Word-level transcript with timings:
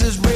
Is 0.00 0.27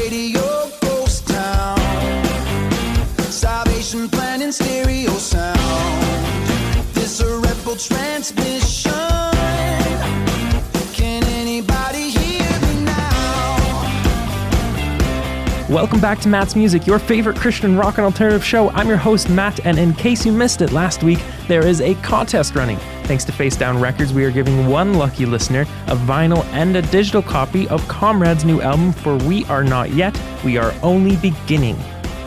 Welcome 15.83 15.99
back 15.99 16.21
to 16.21 16.29
Matt's 16.29 16.55
Music, 16.55 16.87
your 16.87 17.01
favorite 17.01 17.37
Christian 17.37 17.77
rock 17.77 17.99
and 17.99 18.05
alternative 18.05 18.45
show. 18.45 18.71
I'm 18.71 18.87
your 18.87 18.97
host, 18.97 19.29
Matt, 19.29 19.67
and 19.67 19.81
in 19.81 19.93
case 19.95 20.25
you 20.25 20.31
missed 20.31 20.63
it 20.63 20.71
last 20.71 21.03
week, 21.03 21.19
there 21.49 21.67
is 21.67 21.81
a 21.81 21.97
contest 21.97 22.55
running. 22.55 22.77
Thanks 23.03 23.25
to 23.25 23.33
Facedown 23.33 23.83
Records, 23.83 24.13
we 24.13 24.25
are 24.25 24.31
giving 24.31 24.69
one 24.69 24.95
lucky 24.95 25.27
listener 25.27 25.63
a 25.89 25.97
vinyl 25.97 26.45
and 26.53 26.77
a 26.77 26.83
digital 26.83 27.21
copy 27.21 27.67
of 27.67 27.83
Comrade's 27.89 28.45
new 28.45 28.61
album, 28.61 28.93
For 28.93 29.17
We 29.17 29.45
Are 29.47 29.65
Not 29.65 29.91
Yet, 29.91 30.17
We 30.45 30.57
Are 30.57 30.73
Only 30.85 31.17
Beginning. 31.17 31.77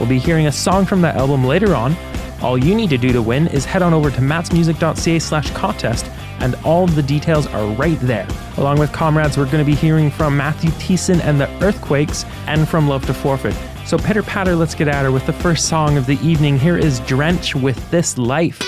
We'll 0.02 0.10
be 0.10 0.20
hearing 0.20 0.48
a 0.48 0.52
song 0.52 0.84
from 0.84 1.00
that 1.04 1.16
album 1.16 1.46
later 1.46 1.76
on. 1.76 1.96
All 2.42 2.58
you 2.58 2.76
need 2.76 2.90
to 2.90 2.98
do 2.98 3.14
to 3.14 3.22
win 3.22 3.48
is 3.48 3.64
head 3.64 3.82
on 3.82 3.94
over 3.94 4.12
to 4.12 4.20
mattsmusic.ca 4.20 5.20
slash 5.20 5.50
contest, 5.52 6.08
and 6.40 6.56
all 6.64 6.88
the 6.88 7.04
details 7.04 7.48
are 7.48 7.66
right 7.74 8.00
there. 8.02 8.28
Along 8.58 8.80
with 8.80 8.92
Comrades, 8.92 9.38
we're 9.38 9.46
going 9.46 9.60
to 9.60 9.66
be 9.66 9.76
hearing 9.76 10.10
from 10.10 10.38
Matthew 10.38 10.70
Thiessen 10.72 11.20
and 11.22 11.40
the 11.40 11.50
Earthquakes, 11.64 12.26
and 12.48 12.68
from 12.68 12.88
Love 12.88 13.06
to 13.06 13.14
Forfeit. 13.14 13.56
So 13.86 13.98
pitter 13.98 14.24
patter, 14.24 14.56
let's 14.56 14.74
get 14.74 14.88
at 14.88 15.04
her 15.04 15.12
with 15.12 15.26
the 15.26 15.34
first 15.34 15.68
song 15.68 15.98
of 15.98 16.06
the 16.06 16.18
evening. 16.26 16.58
Here 16.58 16.78
is 16.78 17.00
Drench 17.02 17.56
with 17.56 17.90
This 17.92 18.18
Life. 18.18 18.60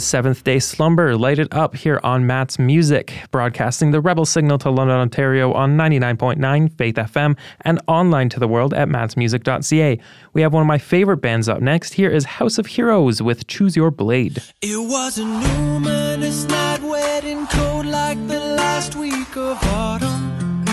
Seventh 0.00 0.44
Day 0.44 0.58
Slumber, 0.58 1.16
Light 1.16 1.38
It 1.38 1.52
Up 1.52 1.76
here 1.76 2.00
on 2.02 2.26
Matt's 2.26 2.58
Music, 2.58 3.12
broadcasting 3.30 3.90
the 3.90 4.00
Rebel 4.00 4.24
Signal 4.24 4.58
to 4.58 4.70
London, 4.70 4.96
Ontario 4.96 5.52
on 5.52 5.76
99.9 5.76 6.72
Faith 6.76 6.96
FM 6.96 7.36
and 7.60 7.80
online 7.86 8.28
to 8.30 8.40
the 8.40 8.48
world 8.48 8.74
at 8.74 8.88
mattsmusic.ca. 8.88 10.00
We 10.32 10.42
have 10.42 10.52
one 10.52 10.62
of 10.62 10.66
my 10.66 10.78
favorite 10.78 11.18
bands 11.18 11.48
up 11.48 11.60
next. 11.60 11.94
Here 11.94 12.10
is 12.10 12.24
House 12.24 12.58
of 12.58 12.66
Heroes 12.66 13.22
with 13.22 13.46
Choose 13.46 13.76
Your 13.76 13.90
Blade. 13.90 14.42
It 14.62 14.88
was 14.88 15.18
a 15.18 15.24
night, 15.24 16.82
wet 16.82 17.24
and 17.24 17.48
cold 17.48 17.86
like 17.86 18.18
the 18.28 18.40
last 18.40 18.94
week 18.96 19.36
of 19.36 19.58
autumn. 19.64 20.64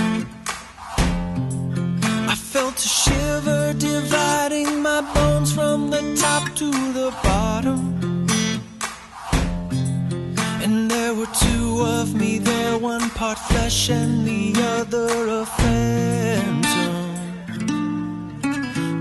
I 2.30 2.36
felt 2.36 2.78
a 2.78 2.88
shiver 2.88 3.74
dividing 3.74 4.82
my 4.82 5.02
bones 5.14 5.54
from 5.54 5.90
the 5.90 6.16
top 6.16 6.56
to 6.56 6.72
the 6.94 7.12
bottom. 7.24 7.87
Two 11.40 11.82
of 11.82 12.16
me 12.16 12.40
there, 12.40 12.78
one 12.78 13.10
part 13.12 13.38
flesh 13.38 13.90
and 13.90 14.26
the 14.26 14.54
other 14.78 15.10
a 15.42 15.46
phantom. 15.46 17.08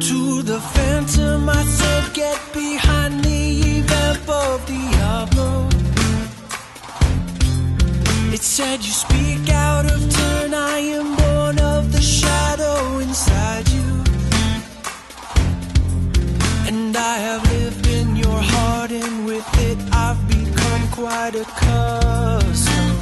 To 0.09 0.43
the 0.43 0.61
phantom, 0.75 1.49
I 1.49 1.63
said, 1.65 2.15
Get 2.15 2.41
behind 2.53 3.25
the 3.25 3.81
vamp 3.83 4.29
of 4.29 4.67
Diablo. 4.67 5.69
It 8.33 8.43
said, 8.43 8.79
You 8.85 8.93
speak 8.93 9.49
out 9.51 9.85
of 9.87 10.01
turn, 10.11 10.55
I 10.55 10.79
am 10.99 11.17
born 11.17 11.59
of 11.59 11.93
the 11.93 12.03
shadow 12.03 12.99
inside 12.99 13.69
you. 13.69 13.91
And 16.69 16.97
I 16.97 17.17
have 17.19 17.43
lived 17.53 17.87
in 17.87 18.17
your 18.17 18.41
heart, 18.53 18.91
and 18.91 19.27
with 19.27 19.56
quite 20.91 21.35
accustomed. 21.37 22.96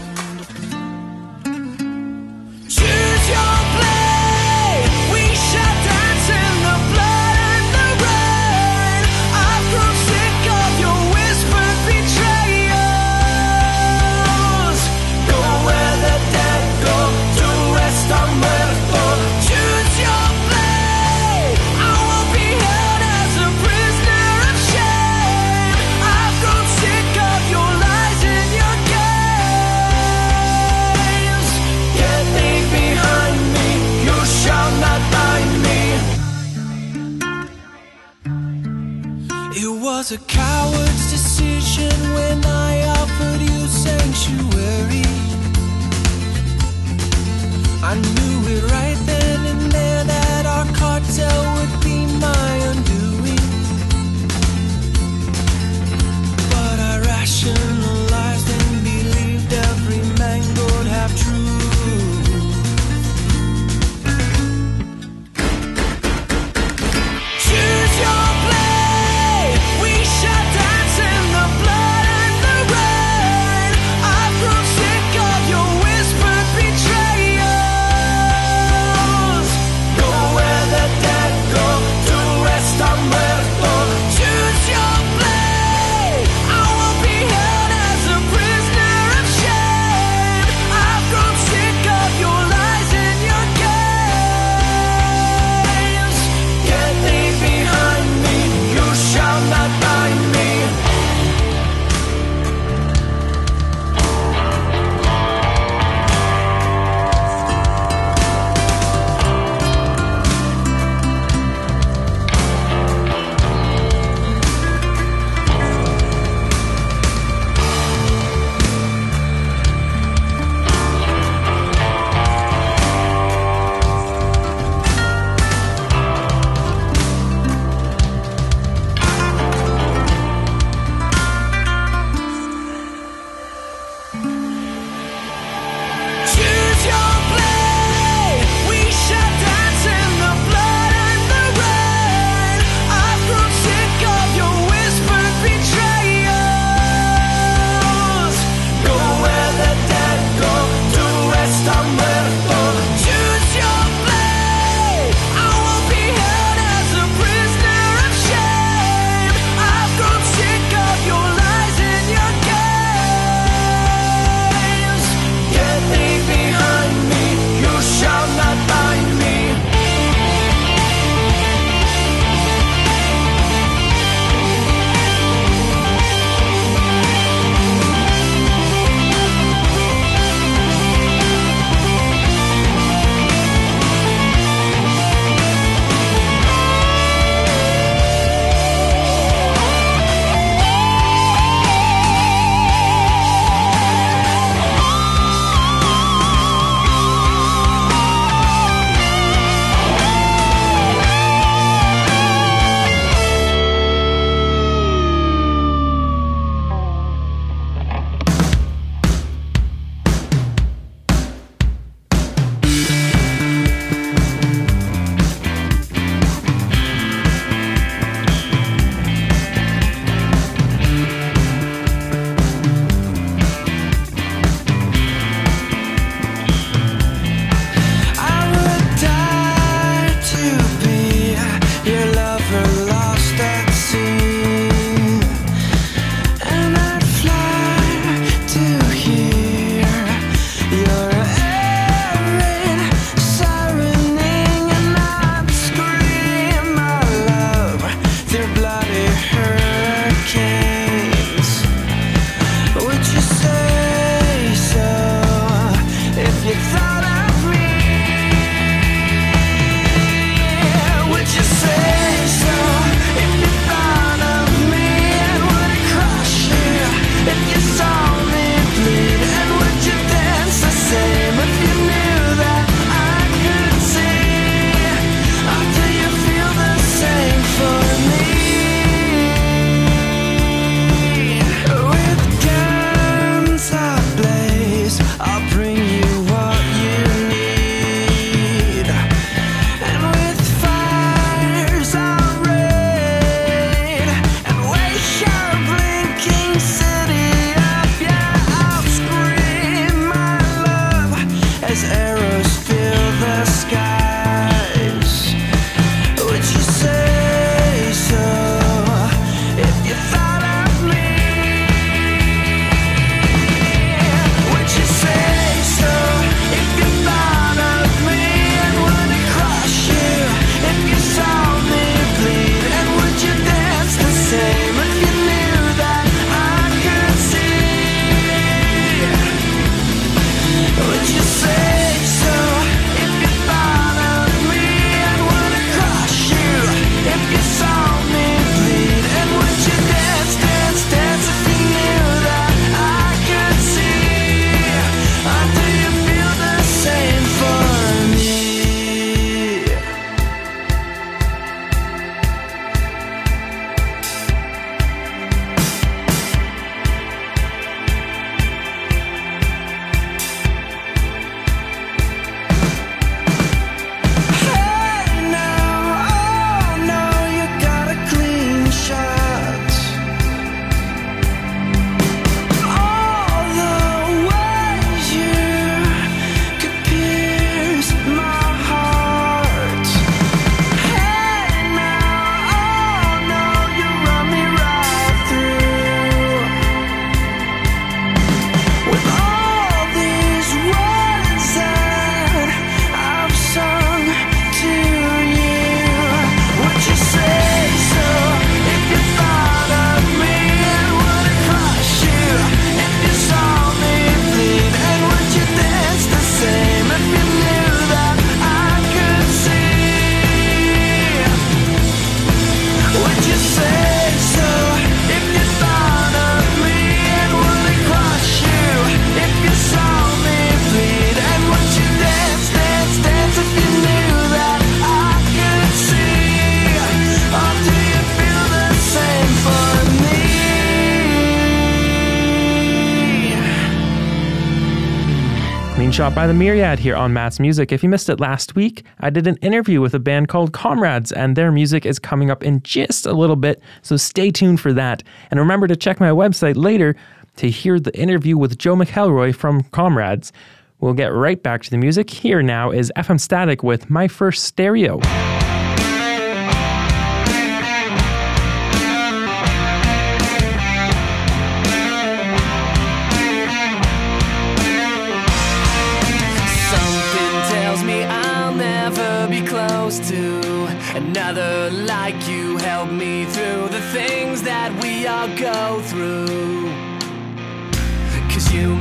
Screenshot 435.94 436.12
by 436.12 436.26
the 436.26 436.34
Myriad 436.34 436.80
here 436.80 436.96
on 436.96 437.12
Matt's 437.12 437.38
Music. 437.38 437.70
If 437.70 437.84
you 437.84 437.88
missed 437.88 438.08
it 438.08 438.18
last 438.18 438.56
week, 438.56 438.84
I 438.98 439.10
did 439.10 439.28
an 439.28 439.36
interview 439.36 439.80
with 439.80 439.94
a 439.94 440.00
band 440.00 440.26
called 440.26 440.52
Comrades, 440.52 441.12
and 441.12 441.36
their 441.36 441.52
music 441.52 441.86
is 441.86 442.00
coming 442.00 442.32
up 442.32 442.42
in 442.42 442.60
just 442.64 443.06
a 443.06 443.12
little 443.12 443.36
bit, 443.36 443.62
so 443.82 443.96
stay 443.96 444.32
tuned 444.32 444.60
for 444.60 444.72
that. 444.72 445.04
And 445.30 445.38
remember 445.38 445.68
to 445.68 445.76
check 445.76 446.00
my 446.00 446.08
website 446.08 446.56
later 446.56 446.96
to 447.36 447.48
hear 447.48 447.78
the 447.78 447.96
interview 447.96 448.36
with 448.36 448.58
Joe 448.58 448.74
McElroy 448.74 449.36
from 449.36 449.62
Comrades. 449.70 450.32
We'll 450.80 450.94
get 450.94 451.12
right 451.12 451.40
back 451.40 451.62
to 451.62 451.70
the 451.70 451.78
music. 451.78 452.10
Here 452.10 452.42
now 452.42 452.72
is 452.72 452.90
FM 452.96 453.20
Static 453.20 453.62
with 453.62 453.88
My 453.88 454.08
First 454.08 454.42
Stereo. 454.42 454.98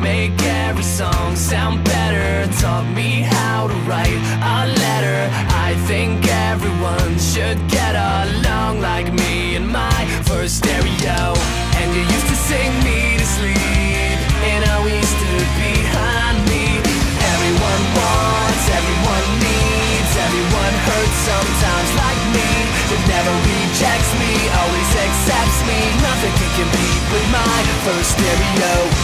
Make 0.03 0.36
every 0.67 0.83
song 0.83 1.36
sound 1.36 1.83
better. 1.86 2.51
Taught 2.60 2.88
me 2.93 3.24
how 3.24 3.67
to 3.72 3.77
write 3.88 4.19
a 4.57 4.67
letter. 4.83 5.19
I 5.67 5.72
think 5.88 6.27
everyone 6.51 7.15
should 7.17 7.57
get 7.72 7.95
along 7.95 8.81
like 8.81 9.10
me 9.13 9.55
in 9.55 9.65
my 9.65 10.00
first 10.27 10.60
stereo. 10.60 11.22
And 11.79 11.88
you 11.95 12.03
used 12.03 12.27
to 12.27 12.38
sing 12.51 12.72
me 12.83 13.15
to 13.15 13.25
sleep. 13.38 14.19
And 14.51 14.62
I 14.67 14.75
used 14.83 15.17
to 15.24 15.31
behind 15.55 16.38
me. 16.51 16.83
Everyone 17.31 17.83
wants, 17.95 18.65
everyone 18.75 19.27
needs, 19.39 20.12
everyone 20.27 20.75
hurts 20.88 21.19
sometimes 21.31 21.91
like 22.03 22.22
me. 22.36 22.50
It 22.91 23.01
never 23.07 23.33
rejects 23.48 24.12
me, 24.19 24.31
always 24.60 24.91
accepts 25.07 25.60
me. 25.63 25.79
Nothing 26.03 26.33
can 26.39 26.51
compete 26.60 27.03
with 27.07 27.27
my 27.31 27.60
first 27.88 28.19
stereo. 28.19 29.02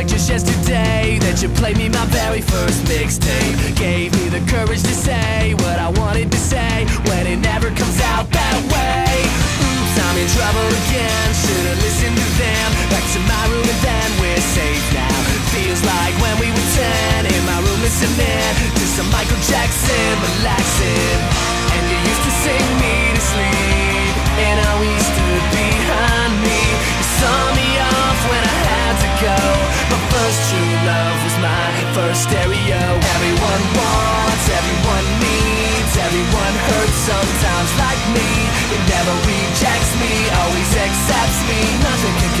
Like 0.00 0.08
just 0.08 0.30
yesterday 0.30 1.20
that 1.20 1.42
you 1.42 1.48
played 1.60 1.76
me 1.76 1.86
my 1.92 2.06
very 2.08 2.40
first 2.40 2.80
mixtape. 2.88 3.52
Gave 3.76 4.16
me 4.16 4.32
the 4.32 4.40
courage 4.48 4.80
to 4.80 4.96
say 4.96 5.52
what 5.60 5.76
I 5.76 5.92
wanted 6.00 6.32
to 6.32 6.40
say 6.40 6.88
when 7.04 7.28
it 7.28 7.36
never 7.36 7.68
comes 7.68 8.00
out 8.08 8.24
that 8.32 8.58
way. 8.72 9.12
Oops, 9.60 9.96
I'm 10.00 10.16
in 10.16 10.28
trouble 10.32 10.68
again. 10.88 11.26
Should've 11.36 11.80
listened 11.84 12.16
to 12.16 12.28
them. 12.40 12.68
Back 12.88 13.04
to 13.12 13.20
my 13.28 13.44
room 13.52 13.68
and 13.68 13.80
then 13.84 14.08
we're 14.24 14.44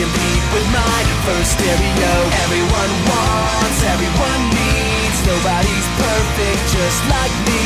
compete 0.00 0.44
with 0.56 0.66
my 0.72 1.00
first 1.28 1.60
stereo. 1.60 2.12
Everyone 2.48 2.92
wants, 3.04 3.78
everyone 3.84 4.42
needs. 4.56 5.18
Nobody's 5.28 5.88
perfect, 6.00 6.62
just 6.72 7.00
like 7.12 7.34
me. 7.44 7.62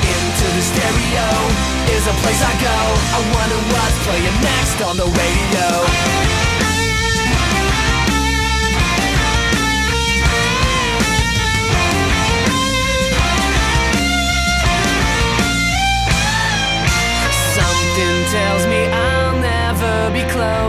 Into 0.00 0.46
the 0.56 0.64
stereo 0.64 1.28
is 1.92 2.04
a 2.08 2.14
place 2.24 2.40
I 2.40 2.54
go. 2.56 2.78
I 3.16 3.20
wonder 3.36 3.60
what's 3.68 3.98
playing 4.08 4.38
next 4.40 4.80
on 4.80 4.96
the 4.96 5.08
radio. 5.12 6.73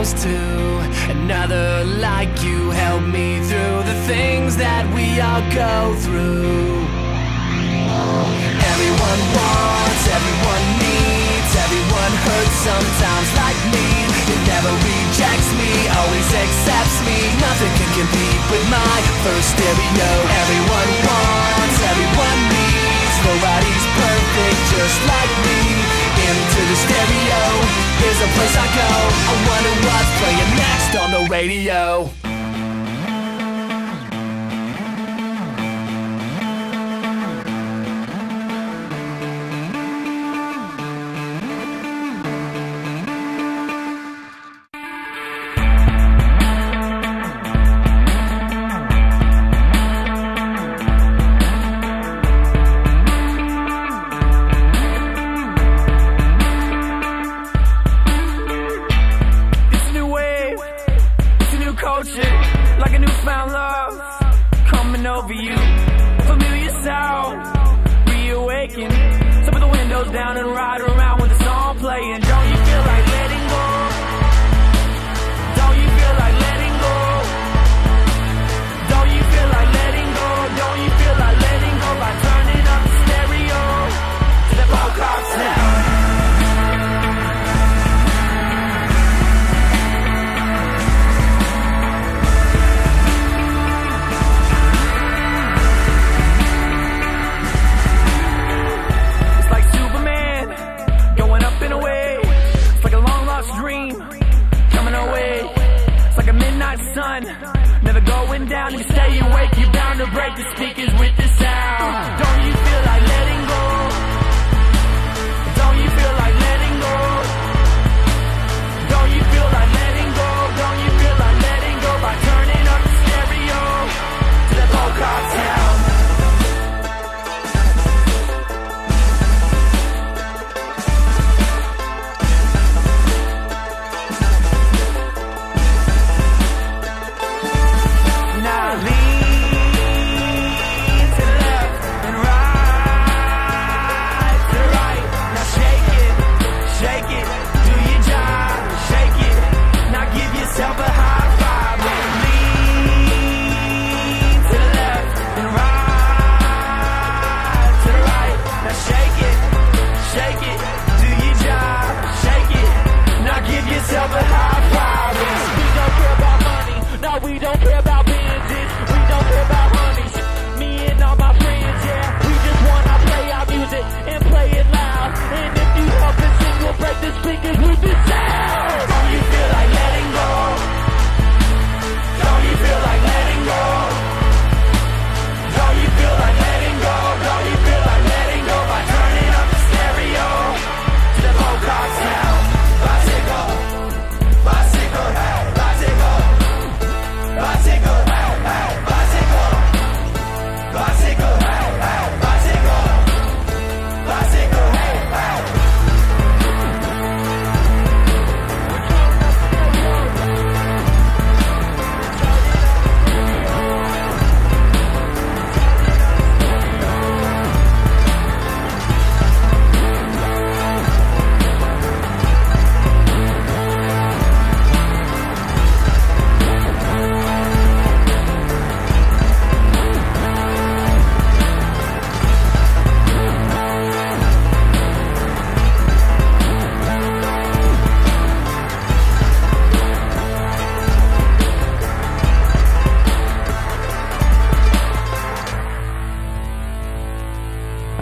Close 0.05 0.23
to 0.23 1.11
another 1.11 1.83
like 1.97 2.43
you. 2.43 2.69
Help 2.69 3.01
me 3.01 3.39
through 3.41 3.81
the 3.89 3.97
things 4.05 4.55
that 4.57 4.85
we 4.93 5.17
all 5.17 5.41
go 5.49 5.97
through. 6.05 6.85
Everyone 8.69 9.21
wants, 9.33 10.03
everyone 10.05 10.65
needs, 10.77 11.51
everyone 11.57 12.13
hurts 12.21 12.57
sometimes 12.61 13.29
like 13.33 13.59
me. 13.73 13.87
It 14.29 14.41
never 14.45 14.73
rejects 14.77 15.49
me, 15.57 15.73
always 15.89 16.29
accepts 16.37 16.99
me. 17.05 17.17
Nothing 17.41 17.73
can 17.73 17.89
compete 17.97 18.43
with 18.53 18.65
my 18.69 18.97
first 19.25 19.57
stereo. 19.57 20.09
Everyone 20.21 20.91
wants, 21.01 21.77
everyone 21.81 22.39
needs, 22.53 23.15
nobody's 23.25 23.85
perfect 23.97 24.59
just 24.69 24.97
like 25.09 25.33
me. 25.49 25.84
Into 26.25 26.61
the 26.65 26.75
stereo 26.75 27.41
is 28.09 28.17
a 28.17 28.29
place 28.33 28.55
I 28.57 28.65
go. 28.73 28.89
I 29.29 29.35
wonder 29.45 29.73
what's 29.85 30.11
playing 30.17 30.51
next 30.57 30.95
on 30.97 31.11
the 31.11 31.29
radio. 31.29 32.24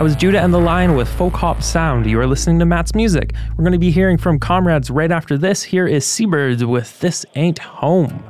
I 0.03 0.05
was 0.05 0.17
Judah 0.17 0.41
and 0.41 0.53
the 0.53 0.59
Lion 0.59 0.97
with 0.97 1.07
Folk 1.07 1.33
Hop 1.35 1.63
Sound. 1.63 2.05
You 2.05 2.19
are 2.19 2.27
listening 2.27 2.59
to 2.59 2.65
Matt's 2.65 2.93
music. 2.93 3.33
We're 3.51 3.63
going 3.63 3.71
to 3.71 3.79
be 3.79 3.89
hearing 3.89 4.17
from 4.17 4.37
Comrades 4.37 4.89
right 4.89 5.09
after 5.09 5.37
this. 5.37 5.63
Here 5.63 5.87
is 5.87 6.05
Seabirds 6.05 6.65
with 6.65 6.99
This 6.99 7.25
Ain't 7.35 7.59
Home. 7.59 8.21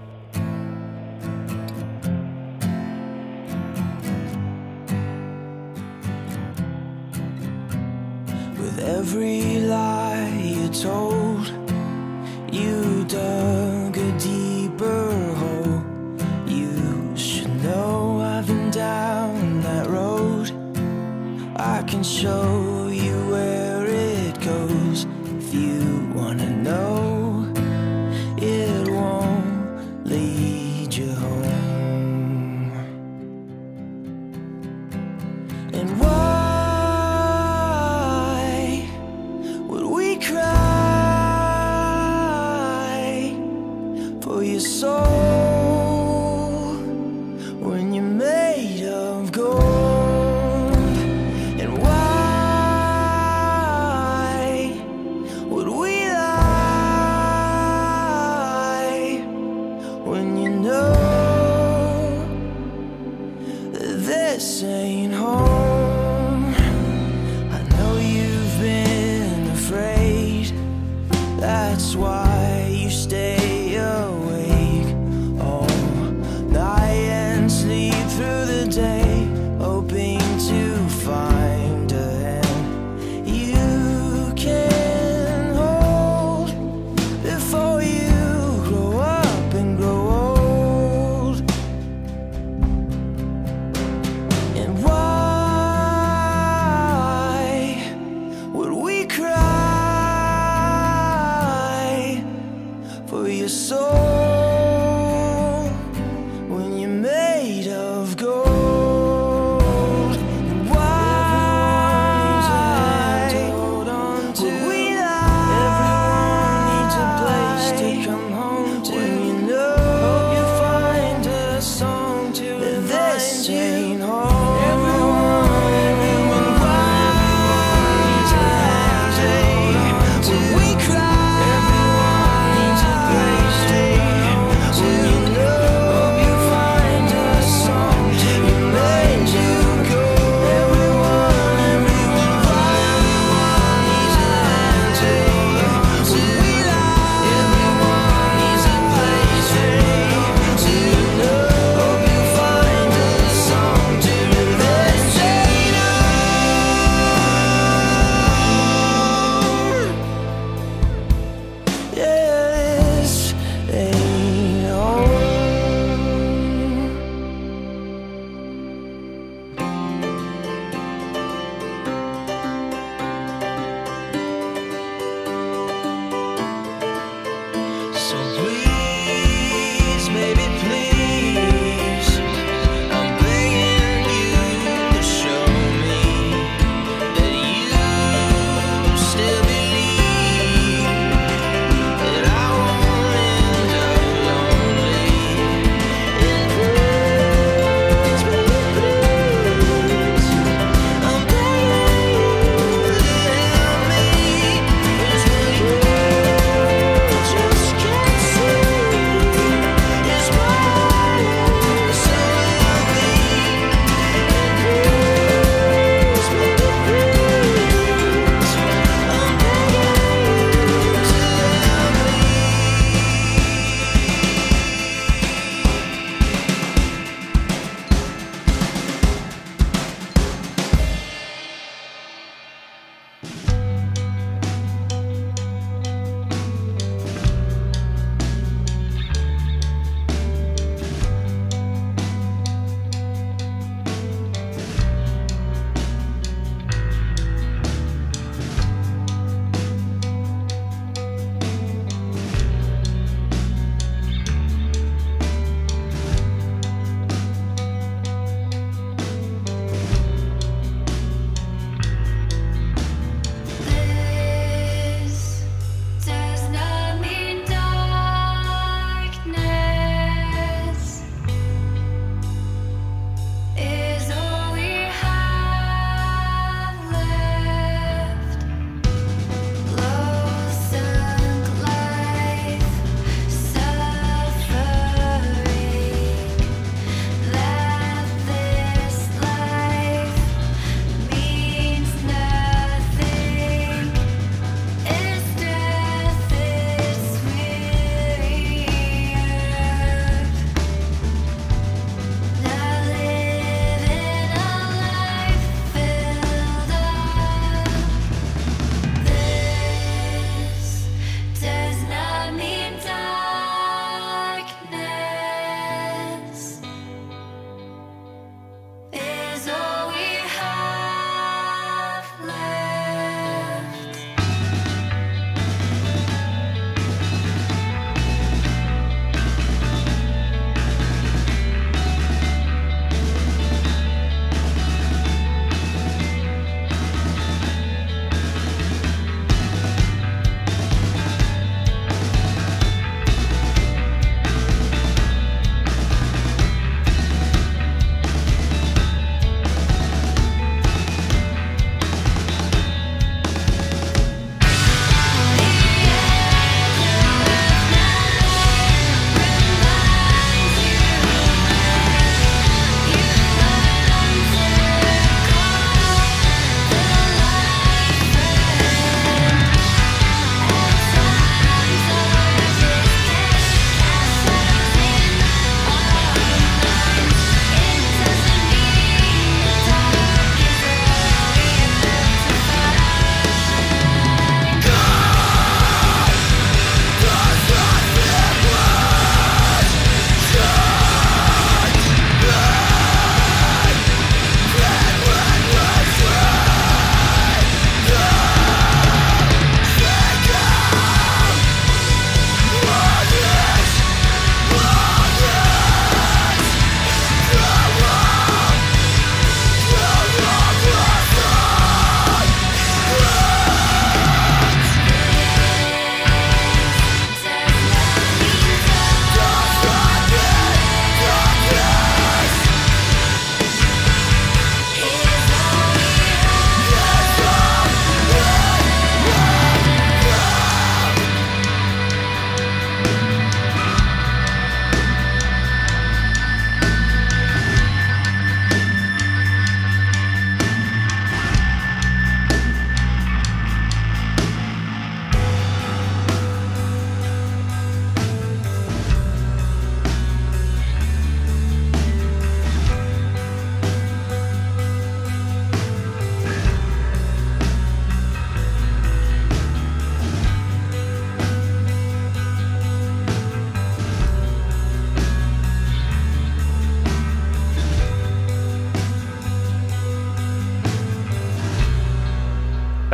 With 8.60 8.78
every 8.78 9.62
lie 9.62 10.30
you 10.44 10.70
told 10.70 11.33
show. 22.24 22.63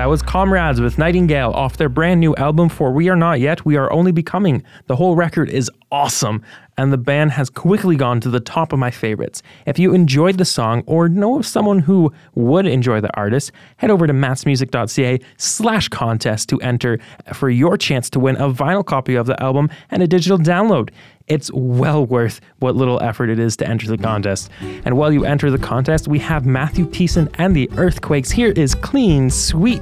Was 0.09 0.18
Comrades 0.29 0.79
with 0.79 0.99
Nightingale 0.99 1.49
off 1.55 1.77
their 1.77 1.89
brand 1.89 2.19
new 2.19 2.35
album 2.35 2.69
For 2.69 2.91
We 2.91 3.09
Are 3.09 3.15
Not 3.15 3.39
Yet, 3.39 3.65
We 3.65 3.77
Are 3.77 3.91
Only 3.91 4.11
Becoming. 4.11 4.61
The 4.85 4.95
whole 4.95 5.15
record 5.15 5.49
is 5.49 5.71
awesome, 5.91 6.43
and 6.77 6.93
the 6.93 6.99
band 6.99 7.31
has 7.31 7.49
quickly 7.49 7.95
gone 7.95 8.21
to 8.21 8.29
the 8.29 8.39
top 8.39 8.71
of 8.71 8.77
my 8.77 8.91
favorites. 8.91 9.41
If 9.65 9.79
you 9.79 9.91
enjoyed 9.95 10.37
the 10.37 10.45
song 10.45 10.83
or 10.85 11.09
know 11.09 11.39
of 11.39 11.47
someone 11.47 11.79
who 11.79 12.13
would 12.35 12.67
enjoy 12.67 13.01
the 13.01 13.11
artist, 13.17 13.51
head 13.77 13.89
over 13.89 14.05
to 14.05 14.13
mattsmusic.ca 14.13 15.19
slash 15.37 15.89
contest 15.89 16.47
to 16.49 16.61
enter 16.61 16.99
for 17.33 17.49
your 17.49 17.75
chance 17.75 18.07
to 18.11 18.19
win 18.19 18.35
a 18.35 18.53
vinyl 18.53 18.85
copy 18.85 19.15
of 19.15 19.25
the 19.25 19.41
album 19.41 19.67
and 19.89 20.03
a 20.03 20.07
digital 20.07 20.37
download. 20.37 20.91
It's 21.25 21.51
well 21.53 22.05
worth 22.05 22.39
what 22.59 22.75
little 22.75 23.01
effort 23.01 23.31
it 23.31 23.39
is 23.39 23.57
to 23.57 23.67
enter 23.67 23.87
the 23.87 23.97
contest. 23.97 24.51
And 24.85 24.95
while 24.95 25.11
you 25.11 25.25
enter 25.25 25.49
the 25.49 25.57
contest, 25.57 26.07
we 26.07 26.19
have 26.19 26.45
Matthew 26.45 26.85
Thiessen 26.85 27.33
and 27.39 27.55
the 27.55 27.67
Earthquakes. 27.77 28.29
Here 28.29 28.51
is 28.51 28.75
Clean 28.75 29.31
Sweep. 29.31 29.81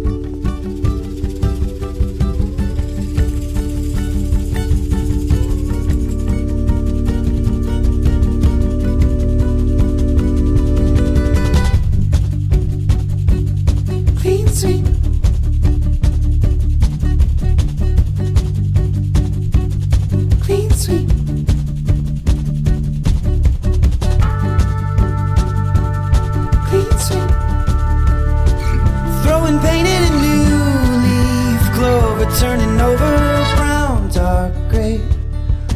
over 32.81 33.45
brown, 33.55 34.09
dark 34.09 34.53
gray, 34.69 34.99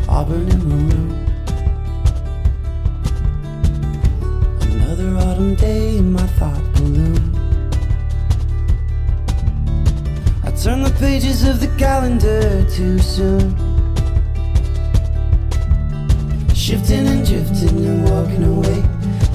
auburn 0.09 0.49
and 0.49 0.63
maroon. 0.65 1.11
Another 4.61 5.09
autumn 5.17 5.55
day 5.55 5.97
in 5.97 6.11
my 6.11 6.25
thought 6.37 6.63
balloon. 6.73 7.23
I 10.43 10.51
turn 10.51 10.81
the 10.81 10.95
pages 10.99 11.45
of 11.45 11.59
the 11.59 11.67
calendar 11.77 12.65
too 12.71 12.97
soon. 12.97 13.55
Shifting 16.55 17.05
and 17.07 17.23
drifting 17.25 17.85
and 17.85 18.09
walking 18.09 18.43
away. 18.43 18.83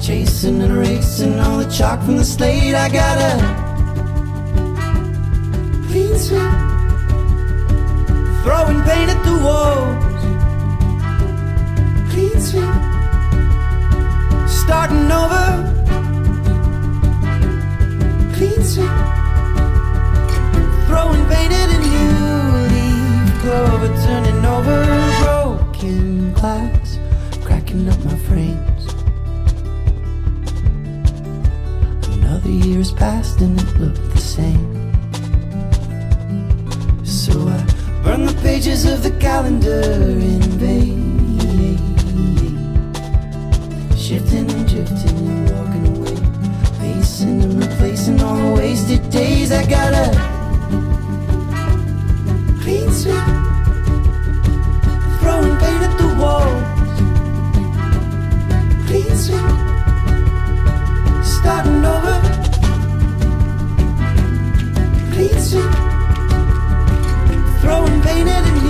Chasing 0.01 0.61
and 0.61 0.75
racing 0.77 1.39
all 1.39 1.57
the 1.59 1.69
chalk 1.71 2.03
from 2.03 2.17
the 2.17 2.25
slate. 2.25 2.75
I 2.75 2.89
got 2.89 3.17
a 3.17 3.33
clean 5.87 6.17
sweep. 6.17 6.70
Throwing 8.43 8.81
paint 8.83 9.09
at 9.11 9.21
the 9.23 9.35
walls. 9.45 10.23
Clean 12.11 12.39
sweep. 12.41 12.75
Starting 14.49 15.11
over. 15.11 15.47
Clean 18.35 18.63
sweep. 18.63 18.95
Throwing 20.87 21.25
painted 21.27 21.69
and 21.75 21.83
new 21.95 22.31
leaf 22.73 23.41
clover, 23.41 23.91
turning 24.05 24.45
over 24.45 24.79
broken 25.23 26.33
glass, 26.33 26.97
cracking 27.43 27.87
up 27.87 28.03
my 28.03 28.17
frames. 28.27 28.83
Another 32.17 32.49
year 32.49 32.79
has 32.79 32.91
passed 32.91 33.39
and 33.41 33.59
it 33.59 33.77
looked 33.77 34.11
the 34.11 34.17
same. 34.19 34.91
So 37.05 37.47
I 37.47 37.60
burn 38.11 38.25
the 38.25 38.33
pages 38.41 38.85
of 38.85 39.03
the 39.03 39.11
calendar 39.19 39.83
in 40.31 40.41
vain. 40.59 41.37
Shifting 43.95 44.51
and 44.51 44.67
drifting 44.67 45.17
and 45.33 45.49
walking 45.51 45.85
away, 45.95 46.17
pacing 46.79 47.41
and 47.41 47.53
replacing 47.63 48.21
all 48.21 48.35
the 48.35 48.51
wasted 48.59 49.09
days. 49.09 49.51
I 49.53 49.63
gotta 49.65 50.05
clean 52.61 52.91
sweep. 52.99 53.25
Throwing 55.19 55.55
paint 55.61 55.83
at 55.87 55.95
the 56.01 56.09
walls. 56.21 56.97
Clean 58.87 59.15
sweep. 59.23 59.51
Starting 61.23 61.85
over. 61.85 62.00
Throwing 68.11 68.25
paint 68.25 68.60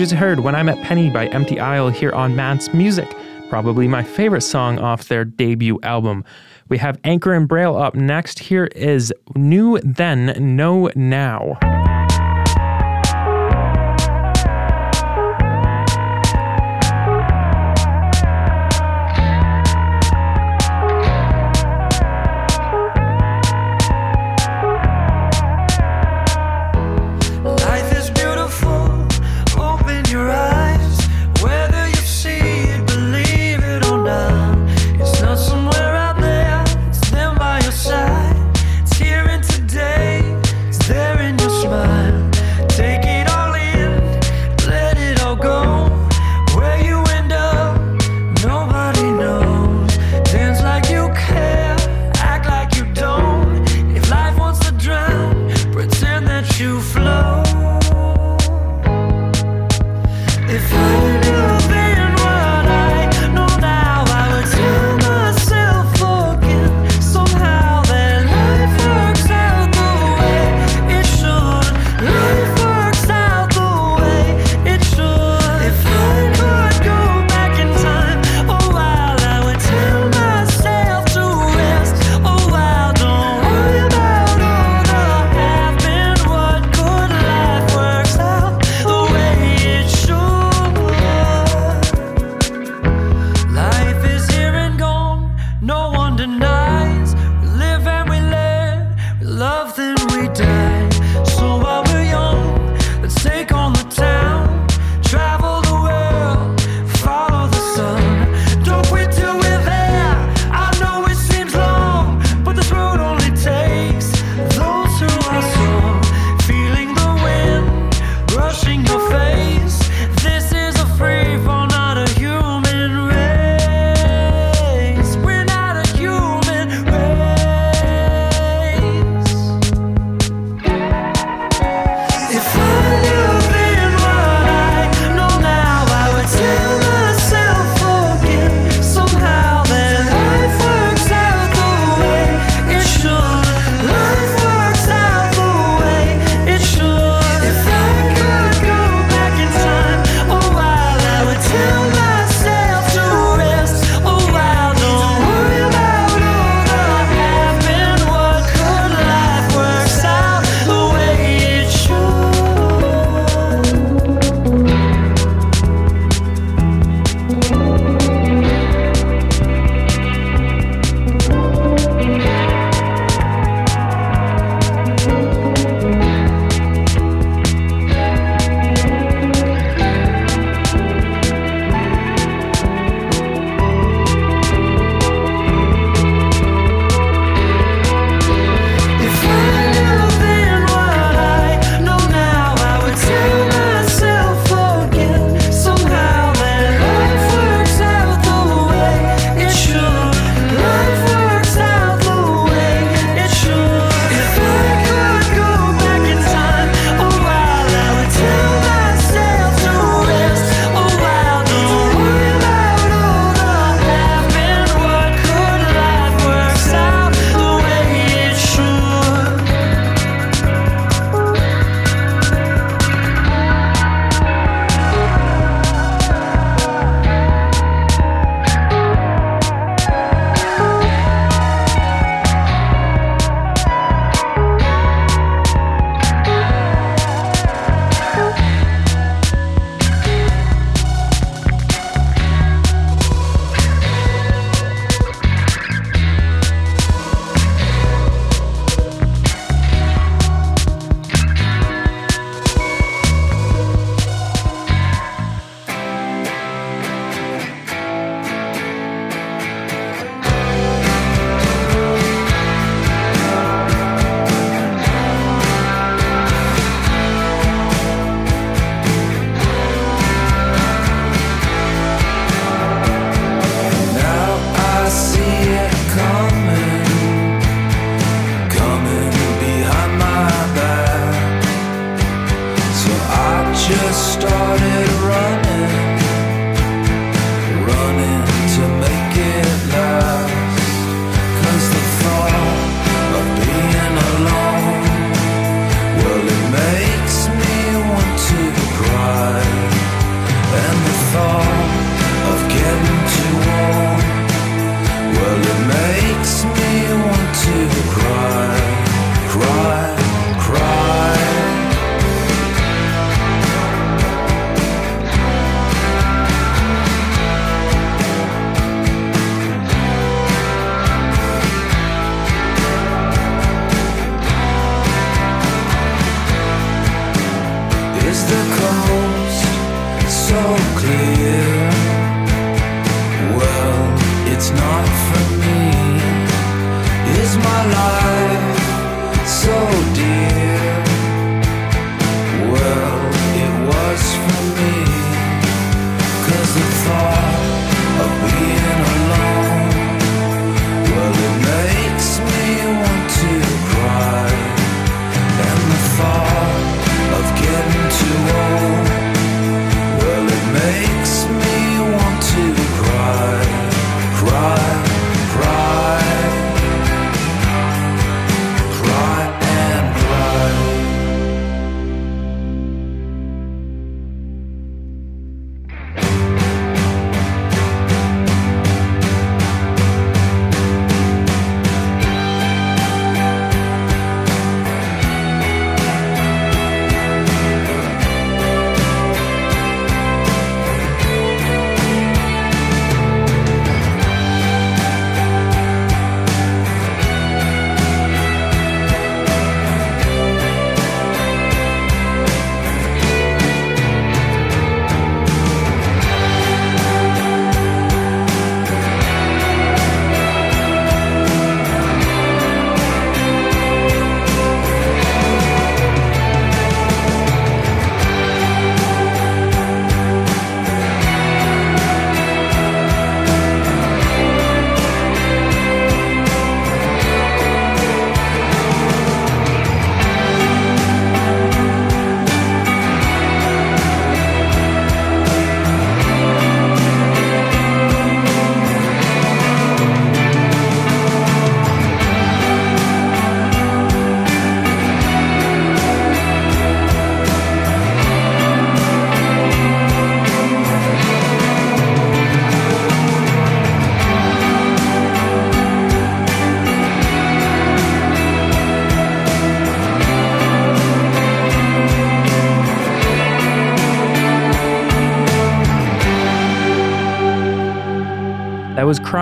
just 0.00 0.12
heard 0.12 0.40
When 0.40 0.54
I 0.54 0.62
Met 0.62 0.82
Penny 0.82 1.10
by 1.10 1.26
Empty 1.26 1.60
Isle 1.60 1.90
here 1.90 2.10
on 2.12 2.34
Matt's 2.34 2.72
Music, 2.72 3.14
probably 3.50 3.86
my 3.86 4.02
favorite 4.02 4.40
song 4.40 4.78
off 4.78 5.08
their 5.08 5.26
debut 5.26 5.78
album. 5.82 6.24
We 6.70 6.78
have 6.78 6.98
Anchor 7.04 7.34
and 7.34 7.46
Braille 7.46 7.76
up 7.76 7.94
next. 7.94 8.38
Here 8.38 8.70
is 8.74 9.12
New 9.36 9.78
Then, 9.80 10.56
Know 10.56 10.90
Now. 10.94 11.79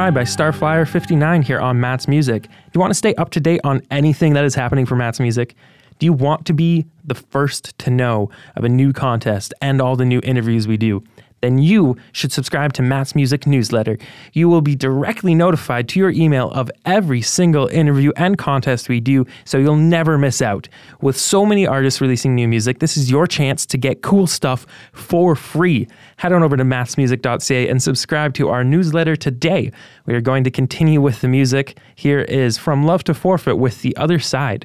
Cry 0.09 0.15
by 0.15 0.23
Starflyer59 0.23 1.45
here 1.45 1.61
on 1.61 1.81
Matt's 1.81 2.09
Music. 2.09 2.45
Do 2.45 2.71
you 2.73 2.81
want 2.81 2.93
to 2.93 2.95
stay 2.95 3.15
up 3.17 3.29
to 3.33 3.41
date 3.41 3.61
on 3.63 3.83
anything 3.91 4.33
that 4.33 4.45
is 4.47 4.55
happening 4.55 4.87
for 4.87 4.97
Matt's 4.97 5.21
Music? 5.21 5.55
Do 5.99 6.07
you 6.07 6.15
want 6.15 6.47
to 6.47 6.55
be 6.55 6.87
the 7.05 7.15
first 7.15 7.79
to 7.81 7.91
know 7.91 8.31
of 8.57 8.65
a 8.65 8.71
new 8.71 8.95
contest 8.95 9.53
and 9.61 9.83
all 9.83 9.97
the 9.97 10.07
new 10.07 10.23
interviews 10.25 10.67
we 10.67 10.79
do? 10.79 11.05
Then 11.41 11.59
you 11.59 11.97
should 12.13 12.33
subscribe 12.33 12.73
to 12.75 12.83
Matt's 12.83 13.15
Music 13.15 13.47
newsletter. 13.47 13.99
You 14.33 14.49
will 14.49 14.61
be 14.61 14.75
directly 14.75 15.35
notified 15.35 15.89
to 15.91 16.01
your 16.01 16.11
email 16.11 16.51
of 16.51 16.71
every 16.85 17.23
single 17.23 17.67
interview 17.69 18.13
and 18.17 18.37
contest 18.37 18.89
we 18.89 19.01
do, 19.01 19.27
so 19.45 19.59
you'll 19.59 19.77
never 19.77 20.19
miss 20.19 20.43
out. 20.43 20.69
With 21.01 21.17
so 21.17 21.47
many 21.47 21.67
artists 21.67 22.01
releasing 22.01 22.35
new 22.35 22.49
music, 22.49 22.81
this 22.81 22.97
is 22.97 23.11
your 23.11 23.27
chance 23.27 23.67
to 23.67 23.79
get 23.79 24.03
cool 24.03 24.27
stuff 24.27 24.67
for 24.93 25.37
free. 25.37 25.89
Head 26.17 26.33
on 26.33 26.43
over 26.43 26.57
to 26.57 26.65
mattsmusic.ca 26.65 27.69
and 27.69 27.83
subscribe 27.83 28.35
to 28.35 28.49
our 28.49 28.65
newsletter 28.65 29.17
today. 29.17 29.71
We 30.07 30.15
are 30.15 30.21
going 30.21 30.45
to 30.45 30.51
continue 30.51 31.01
with 31.01 31.21
the 31.21 31.29
music. 31.29 31.79
Here 31.95 32.21
is 32.21 32.59
From 32.59 32.85
Love 32.85 33.05
to 33.05 33.15
Forfeit 33.15 33.59
with 33.59 33.83
The 33.83 33.97
Other 33.97 34.19
Side. 34.19 34.65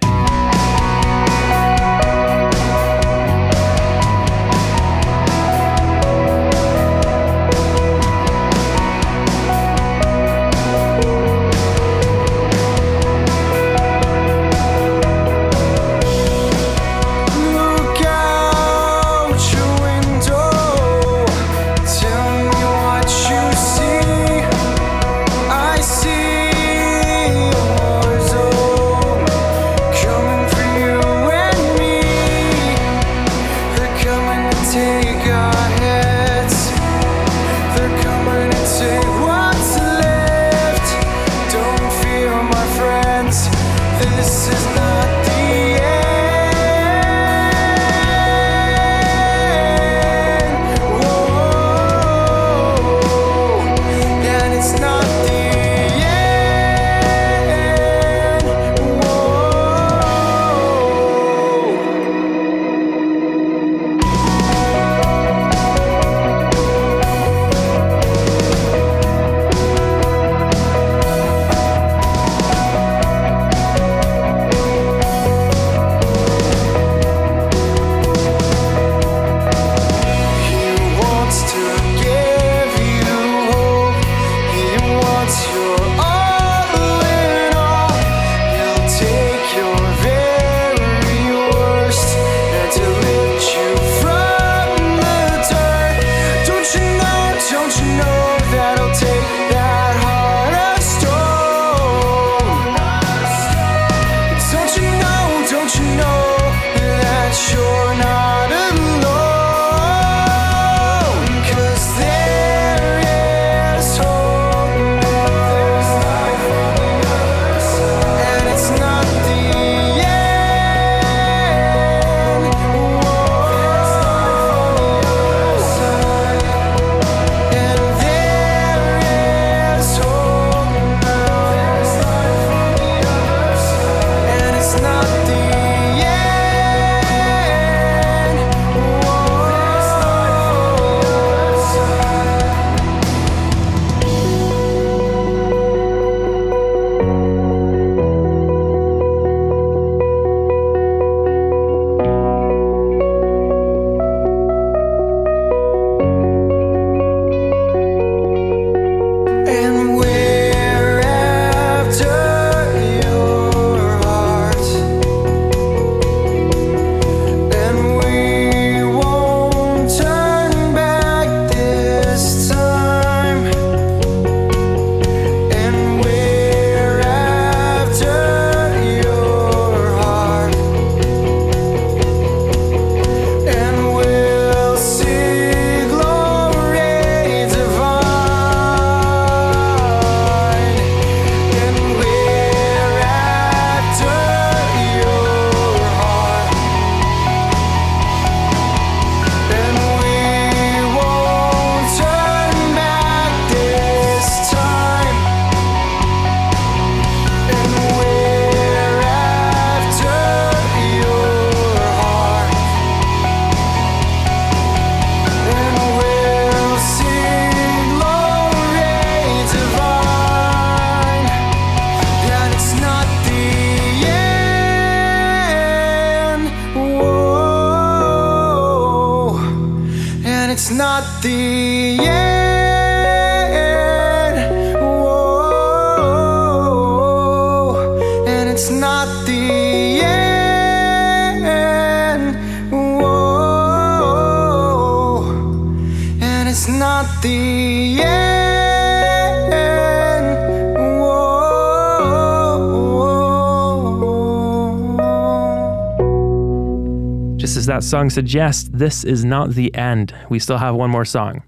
As 257.64 257.68
that 257.68 257.84
song 257.86 258.10
suggests, 258.10 258.70
this 258.74 259.06
is 259.06 259.24
not 259.24 259.52
the 259.52 259.74
end. 259.74 260.14
We 260.30 260.38
still 260.38 260.58
have 260.58 260.76
one 260.76 260.90
more 260.90 261.06
song. 261.06 261.44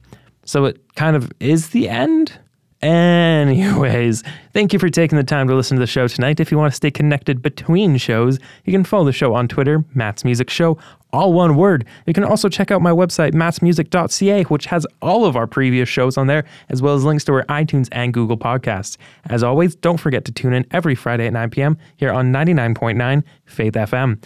So 0.46 0.64
it 0.64 0.80
kind 0.96 1.14
of 1.14 1.30
is 1.42 1.72
the 1.72 1.90
end. 1.90 2.40
Anyways, 2.82 4.24
thank 4.54 4.72
you 4.72 4.80
for 4.80 4.88
taking 4.88 5.18
the 5.18 5.26
time 5.26 5.50
to 5.50 5.56
listen 5.56 5.76
to 5.76 5.82
the 5.82 5.88
show 5.88 6.08
tonight. 6.08 6.40
If 6.40 6.54
you 6.54 6.58
want 6.58 6.72
to 6.72 6.76
stay 6.76 6.90
connected 6.90 7.42
between 7.42 7.98
shows, 7.98 8.40
you 8.64 8.72
can 8.72 8.86
follow 8.86 9.04
the 9.04 9.12
show 9.12 9.34
on 9.34 9.50
Twitter, 9.50 9.84
Matt's 9.94 10.24
Music 10.24 10.50
Show, 10.50 10.78
all 11.12 11.34
one 11.34 11.58
word. 11.58 11.86
You 12.08 12.14
can 12.14 12.24
also 12.24 12.48
check 12.48 12.72
out 12.72 12.82
my 12.82 12.92
website, 12.92 13.34
mattsmusic.ca, 13.34 14.44
which 14.44 14.68
has 14.68 14.88
all 15.02 15.26
of 15.26 15.36
our 15.36 15.48
previous 15.48 15.90
shows 15.90 16.18
on 16.18 16.28
there, 16.28 16.46
as 16.70 16.82
well 16.82 16.96
as 16.96 17.04
links 17.04 17.26
to 17.26 17.34
our 17.34 17.44
iTunes 17.48 17.90
and 17.92 18.14
Google 18.14 18.38
podcasts. 18.38 18.96
As 19.26 19.44
always, 19.44 19.76
don't 19.76 19.98
forget 19.98 20.24
to 20.26 20.32
tune 20.32 20.54
in 20.54 20.66
every 20.72 20.96
Friday 20.96 21.28
at 21.28 21.34
9 21.34 21.50
p.m. 21.50 21.78
here 21.98 22.14
on 22.14 22.32
99.9 22.32 23.22
Faith 23.46 23.74
FM. 23.74 24.24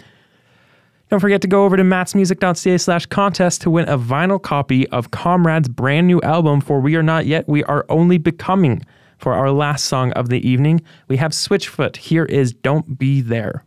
Don't 1.10 1.18
forget 1.18 1.40
to 1.42 1.48
go 1.48 1.64
over 1.64 1.76
to 1.76 1.82
mattsmusic.ca 1.82 2.78
slash 2.78 3.06
contest 3.06 3.62
to 3.62 3.70
win 3.70 3.88
a 3.88 3.98
vinyl 3.98 4.40
copy 4.40 4.86
of 4.90 5.10
Comrade's 5.10 5.68
brand 5.68 6.06
new 6.06 6.20
album, 6.20 6.60
For 6.60 6.78
We 6.78 6.94
Are 6.94 7.02
Not 7.02 7.26
Yet, 7.26 7.48
We 7.48 7.64
Are 7.64 7.84
Only 7.88 8.16
Becoming. 8.16 8.82
For 9.18 9.34
our 9.34 9.50
last 9.50 9.86
song 9.86 10.12
of 10.12 10.28
the 10.28 10.48
evening, 10.48 10.82
we 11.08 11.16
have 11.16 11.32
Switchfoot. 11.32 11.96
Here 11.96 12.24
is 12.24 12.52
Don't 12.52 12.96
Be 12.96 13.20
There. 13.22 13.64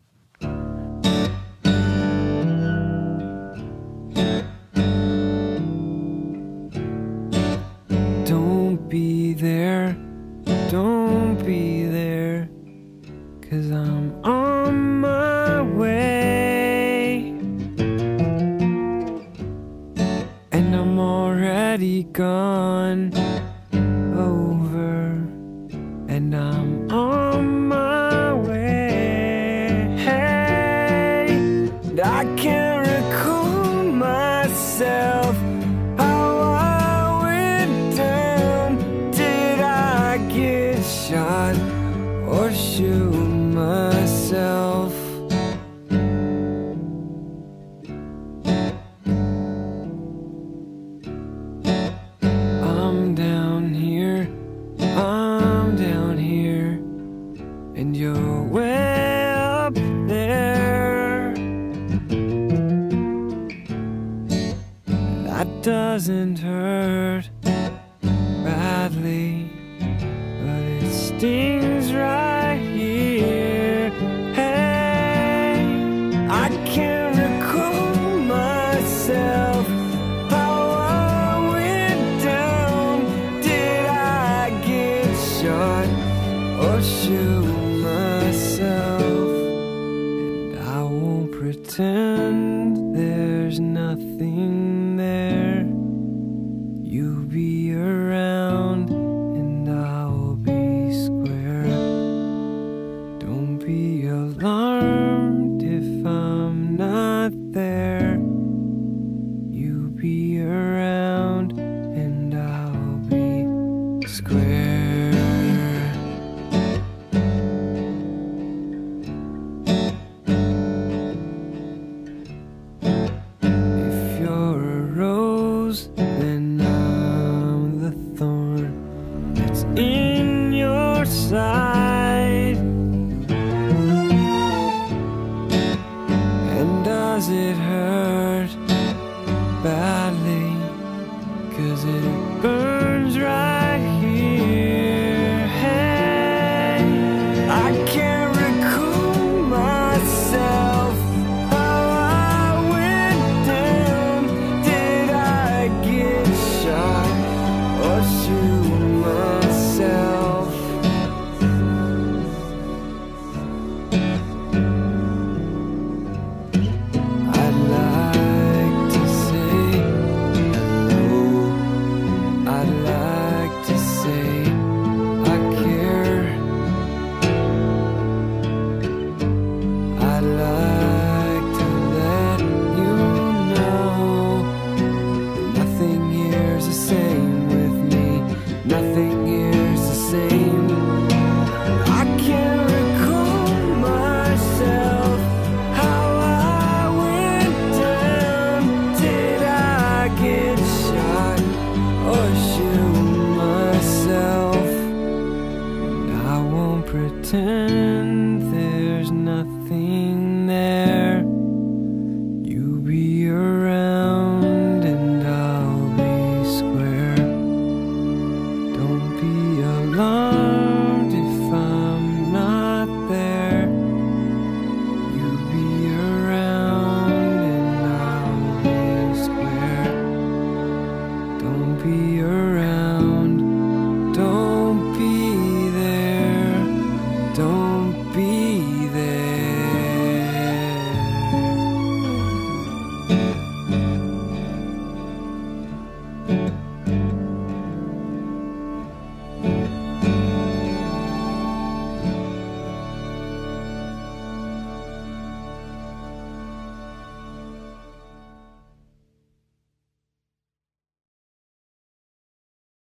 Already 21.74 22.04
gone 22.04 23.23